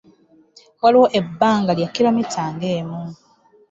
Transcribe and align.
Waliwo 0.81 1.07
ebbanga 1.19 1.71
lya 1.77 1.87
kiromiita 1.93 2.43
nga 2.53 2.67
emu. 2.77 3.01